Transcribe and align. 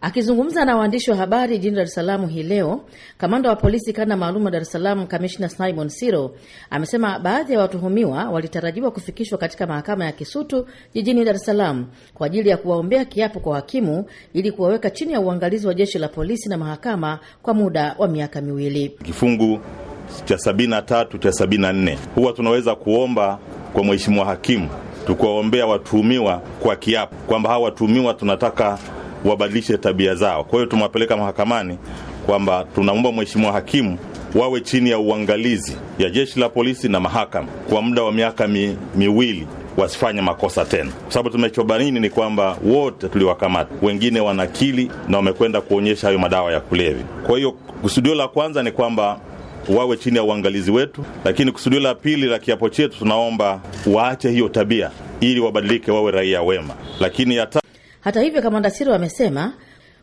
Akizungumza 0.00 0.64
na 0.64 0.76
waandishi 0.76 1.10
wa 1.10 1.16
habari 1.16 1.58
jijini 1.58 1.76
Dar 1.76 1.84
es 1.84 1.94
Salaam 1.94 2.26
hii 2.28 2.42
leo, 2.42 2.80
kamanda 3.18 3.48
wa 3.50 3.56
polisi 3.56 3.92
kanda 3.92 4.16
maalum 4.16 4.44
wa 4.44 4.50
Dar 4.50 4.62
es 4.62 4.70
Salaam, 4.72 5.06
kamishna 5.06 5.48
Simon 5.48 5.88
Siro 5.88 6.34
amesema 6.70 7.18
baadhi 7.18 7.52
ya 7.52 7.60
watuhumiwa 7.60 8.24
walitarajiwa 8.30 8.90
kufikishwa 8.90 9.38
katika 9.38 9.66
mahakama 9.66 10.04
ya 10.04 10.12
Kisutu 10.12 10.66
jijini 10.94 11.24
Dar 11.24 11.34
es 11.34 11.44
Salaam 11.44 11.86
kwa 12.14 12.26
ajili 12.26 12.48
ya 12.48 12.56
kuwaombea 12.56 13.04
kiapo 13.04 13.40
kwa 13.40 13.56
hakimu 13.56 14.04
ili 14.34 14.52
kuwaweka 14.52 14.90
chini 14.90 15.12
ya 15.12 15.20
uangalizi 15.20 15.66
wa 15.66 15.74
jeshi 15.74 15.98
la 15.98 16.08
polisi 16.08 16.48
na 16.48 16.58
mahakama 16.58 17.18
kwa 17.42 17.54
muda 17.54 17.94
wa 17.98 18.08
miaka 18.08 18.40
miwili. 18.40 18.88
Kifungu 18.88 19.60
cha 20.24 20.34
73 20.34 21.18
cha 21.18 21.30
74 21.30 21.96
huwa 22.14 22.32
tunaweza 22.32 22.74
kuomba 22.74 23.38
kwa 23.72 23.84
mheshimiwa 23.84 24.24
hakimu 24.26 24.68
tukiwaombea 25.06 25.66
watuhumiwa 25.66 26.42
kwa 26.62 26.76
kiapo 26.76 27.16
kwamba 27.26 27.50
hawa 27.50 27.64
watuhumiwa 27.64 28.14
tunataka 28.14 28.78
wabadilishe 29.24 29.78
tabia 29.78 30.14
zao. 30.14 30.44
Kwa 30.44 30.58
hiyo 30.58 30.66
tumewapeleka 30.66 31.16
mahakamani 31.16 31.78
kwamba 32.26 32.64
tunaomba 32.74 33.12
mheshimiwa 33.12 33.52
hakimu 33.52 33.98
wawe 34.34 34.60
chini 34.60 34.90
ya 34.90 34.98
uangalizi 34.98 35.76
ya 35.98 36.10
jeshi 36.10 36.40
la 36.40 36.48
polisi 36.48 36.88
na 36.88 37.00
mahakama 37.00 37.48
kwa 37.70 37.82
muda 37.82 38.02
wa 38.02 38.12
miaka 38.12 38.48
mi, 38.48 38.76
miwili 38.96 39.46
wasifanye 39.76 40.20
makosa 40.20 40.64
tena, 40.64 40.90
kwa 41.02 41.12
sababu 41.12 41.30
tumechobaini 41.30 42.00
ni 42.00 42.10
kwamba 42.10 42.56
wote 42.64 43.08
tuliwakamata, 43.08 43.70
wengine 43.82 44.20
wanakili 44.20 44.90
na 45.08 45.16
wamekwenda 45.16 45.60
kuonyesha 45.60 46.06
hayo 46.06 46.18
madawa 46.18 46.52
ya 46.52 46.60
kulevya. 46.60 47.04
Kwa 47.26 47.36
hiyo 47.36 47.52
kusudio 47.52 48.14
la 48.14 48.28
kwanza 48.28 48.62
ni 48.62 48.70
kwamba 48.72 49.20
wawe 49.68 49.96
chini 49.96 50.16
ya 50.16 50.22
uangalizi 50.22 50.70
wetu, 50.70 51.04
lakini 51.24 51.52
kusudio 51.52 51.80
la 51.80 51.94
pili 51.94 52.26
la 52.26 52.38
kiapo 52.38 52.68
chetu 52.68 52.98
tunaomba 52.98 53.60
waache 53.86 54.30
hiyo 54.30 54.48
tabia 54.48 54.90
ili 55.20 55.40
wabadilike, 55.40 55.90
wawe 55.90 56.10
raia 56.12 56.42
wema. 56.42 56.74
Lakini 57.00 57.36
ya 57.36 57.46
hata 58.00 58.20
hivyo, 58.20 58.42
kamanda 58.42 58.70
Siro 58.70 58.94
amesema 58.94 59.52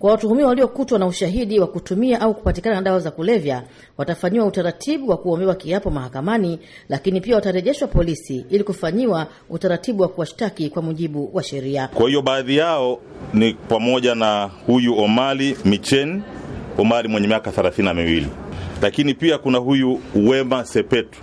kwa 0.00 0.10
watuhumiwa 0.10 0.48
waliokutwa 0.48 0.98
na 0.98 1.06
ushahidi 1.06 1.58
wa 1.60 1.66
kutumia 1.66 2.20
au 2.20 2.34
kupatikana 2.34 2.74
na 2.76 2.82
dawa 2.82 3.00
za 3.00 3.10
kulevya 3.10 3.62
watafanyiwa 3.98 4.46
utaratibu 4.46 5.08
wa 5.10 5.16
kuombewa 5.16 5.54
kiapo 5.54 5.90
mahakamani, 5.90 6.58
lakini 6.88 7.20
pia 7.20 7.34
watarejeshwa 7.34 7.88
polisi 7.88 8.44
ili 8.50 8.64
kufanyiwa 8.64 9.26
utaratibu 9.50 10.02
wa 10.02 10.08
kuwashtaki 10.08 10.70
kwa 10.70 10.82
mujibu 10.82 11.30
wa 11.32 11.42
sheria. 11.42 11.88
Kwa 11.88 12.08
hiyo 12.08 12.22
baadhi 12.22 12.56
yao 12.56 12.98
ni 13.34 13.54
pamoja 13.54 14.14
na 14.14 14.50
huyu 14.66 14.98
Omali 14.98 15.56
Michen 15.64 16.22
Omali 16.78 17.08
mwenye 17.08 17.26
miaka 17.28 17.50
thelathini 17.52 17.94
miwili, 17.94 18.26
lakini 18.82 19.14
pia 19.14 19.38
kuna 19.38 19.58
huyu 19.58 20.00
Wema 20.14 20.64
Sepetu. 20.64 21.18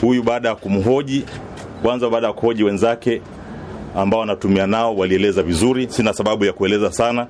Huyu 0.00 0.22
baada 0.22 0.48
ya 0.48 0.54
kumhoji 0.54 1.24
kwanza, 1.82 2.10
baada 2.10 2.26
ya 2.26 2.32
kuhoji 2.32 2.64
wenzake 2.64 3.22
ambao 3.98 4.20
wanatumia 4.20 4.66
nao 4.66 4.96
walieleza 4.96 5.42
vizuri, 5.42 5.86
sina 5.90 6.12
sababu 6.12 6.44
ya 6.44 6.52
kueleza 6.52 6.92
sana 6.92 7.26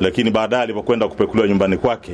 lakini 0.00 0.30
baadaye 0.30 0.62
alipokwenda 0.62 1.08
kupekuliwa 1.08 1.48
nyumbani 1.48 1.76
kwake 1.76 2.12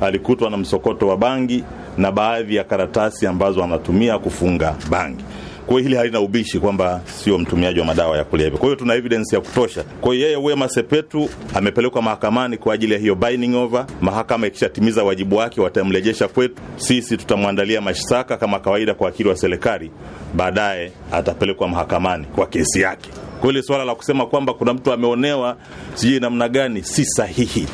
alikutwa 0.00 0.50
na 0.50 0.56
msokoto 0.56 1.08
wa 1.08 1.16
bangi 1.16 1.64
na 1.98 2.12
baadhi 2.12 2.56
ya 2.56 2.64
karatasi 2.64 3.26
ambazo 3.26 3.64
anatumia 3.64 4.18
kufunga 4.18 4.74
bangi. 4.90 5.24
Kwa 5.66 5.74
hiyo 5.74 5.82
hili 5.82 5.96
halina 5.96 6.20
ubishi 6.20 6.60
kwamba 6.60 7.00
sio 7.06 7.38
mtumiaji 7.38 7.80
wa 7.80 7.86
madawa 7.86 8.16
ya 8.16 8.24
kulevya. 8.24 8.58
Kwa 8.58 8.66
hiyo 8.68 8.76
tuna 8.76 8.94
evidence 8.94 9.36
ya 9.36 9.42
kutosha. 9.42 9.84
Kwa 10.00 10.14
hiyo 10.14 10.26
yeye 10.26 10.36
Wema 10.36 10.68
Sepetu 10.68 11.28
amepelekwa 11.54 12.02
mahakamani 12.02 12.56
kwa 12.58 12.74
ajili 12.74 12.92
ya 12.92 12.98
hiyo 12.98 13.14
binding 13.14 13.54
over. 13.56 13.86
Mahakama 14.00 14.46
ikishatimiza 14.46 15.04
wajibu 15.04 15.36
wake, 15.36 15.60
watamrejesha 15.60 16.28
kwetu 16.28 16.62
sisi, 16.76 17.16
tutamwandalia 17.16 17.80
mashtaka 17.80 18.36
kama 18.36 18.60
kawaida 18.60 18.94
kwa 18.94 19.04
wakili 19.06 19.28
wa 19.28 19.36
serikali, 19.36 19.90
baadaye 20.34 20.92
atapelekwa 21.12 21.68
mahakamani 21.68 22.24
kwa 22.34 22.46
kesi 22.46 22.80
yake. 22.80 23.10
Kwa 23.40 23.50
ile 23.50 23.62
swala 23.62 23.84
la 23.84 23.94
kusema 23.94 24.26
kwamba 24.26 24.54
kuna 24.54 24.74
mtu 24.74 24.92
ameonewa 24.92 25.56
sijui 25.94 26.20
namna 26.20 26.48
gani, 26.48 26.82
si 26.82 27.04
sahihi. 27.04 27.66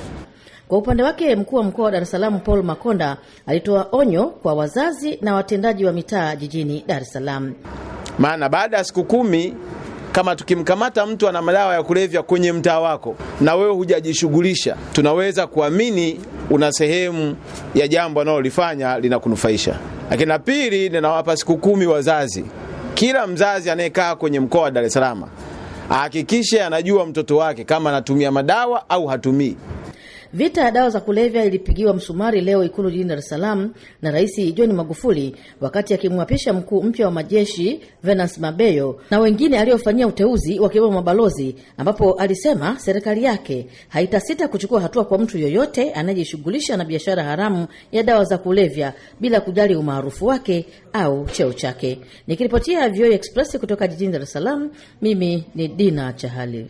Kwa 0.69 0.79
upande 0.79 1.03
wake 1.03 1.37
mkuu 1.37 1.57
wa 1.57 1.63
mkoa 1.63 1.85
wa 1.85 1.91
Dar 1.91 2.03
es 2.03 2.11
Salaam 2.11 2.41
Paul 2.41 2.63
Makonda 2.63 3.17
alitoa 3.47 3.89
onyo 3.93 4.27
kwa 4.27 4.55
wazazi 4.55 5.19
na 5.23 5.35
watendaji 5.35 5.85
wa 5.85 5.93
mitaa 5.93 6.37
jijini 6.37 6.85
Dar 6.87 7.03
es 7.03 7.13
Salaam. 7.13 7.55
Maana 8.19 8.49
baada 8.49 8.77
ya 8.77 8.85
siku 8.85 9.05
kumi 9.05 9.55
kama 10.13 10.37
tukimkamata 10.37 11.07
mtu 11.07 11.29
ana 11.29 11.43
madawa 11.43 11.75
ya 11.75 11.83
kulevya 11.83 12.23
kwenye 12.23 12.53
mtaa 12.53 12.81
wako 12.81 13.17
na 13.41 13.55
wewe 13.55 13.73
hujajishughulisha, 13.73 14.77
tunaweza 14.93 15.47
kuamini 15.47 16.21
una 16.51 16.73
sehemu 16.73 17.37
ya 17.75 17.89
jambo 17.89 18.21
analolifanya 18.21 18.99
linakunufaisha. 18.99 19.79
Lakini 20.11 20.29
la 20.29 20.39
pili, 20.39 20.89
ninawapa 20.89 21.37
siku 21.37 21.57
kumi 21.57 21.87
wazazi, 21.87 22.45
kila 22.95 23.27
mzazi 23.27 23.71
anayekaa 23.71 24.15
kwenye 24.15 24.41
mkoa 24.41 24.63
wa 24.63 24.71
Dar 24.71 24.85
es 24.85 24.93
Salaam 24.93 25.25
ahakikishe 25.91 26.63
anajua 26.63 27.07
mtoto 27.07 27.37
wake 27.37 27.65
kama 27.65 27.91
anatumia 27.91 28.31
madawa 28.31 28.91
au 28.91 29.07
hatumii. 29.07 29.57
Vita 30.33 30.65
ya 30.65 30.71
dawa 30.71 30.91
za 30.91 31.01
kulevya 31.01 31.45
ilipigiwa 31.45 31.95
msumari 31.95 32.41
leo 32.41 32.65
Ikulu 32.65 32.91
jijini 32.91 33.09
Dar 33.09 33.19
es 33.19 33.29
Salaam 33.29 33.73
na 34.03 34.11
Rais 34.11 34.55
John 34.55 34.73
Magufuli 34.73 35.37
wakati 35.61 35.95
akimwapisha 35.95 36.53
mkuu 36.53 36.83
mpya 36.83 37.07
wa 37.07 37.13
majeshi 37.13 37.81
Venance 38.03 38.41
Mabeyo 38.41 39.01
na 39.11 39.19
wengine 39.19 39.59
aliyofanyia 39.59 40.07
uteuzi 40.07 40.61
wakiwemo 40.61 40.93
mabalozi, 40.93 41.55
ambapo 41.77 42.13
alisema 42.13 42.79
serikali 42.79 43.25
yake 43.25 43.67
haitasita 43.89 44.49
kuchukua 44.49 44.81
hatua 44.81 45.05
kwa 45.05 45.19
mtu 45.19 45.39
yoyote 45.39 45.93
anayejishughulisha 45.93 46.77
na 46.77 46.85
biashara 46.85 47.25
haramu 47.25 47.67
ya 47.93 48.03
dawa 48.03 48.25
za 48.25 48.39
kulevya 48.39 48.93
bila 49.21 49.41
kujali 49.41 49.77
umaarufu 49.77 50.27
wake 50.27 50.67
au 50.93 51.27
cheo 51.33 51.53
chake. 51.53 52.01
Nikiripotia 52.27 52.89
VOA 52.89 53.09
Express 53.09 53.59
kutoka 53.59 53.89
jijini 53.89 54.13
Dar 54.13 54.23
es 54.23 54.33
Salaam, 54.33 54.71
mimi 55.03 55.45
ni 55.55 55.69
Dina 55.69 56.13
Chahali. 56.13 56.67